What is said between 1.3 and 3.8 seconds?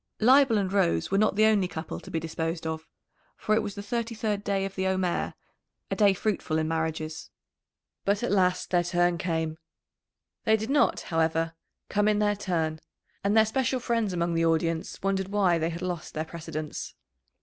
the only couple to be disposed of, for it was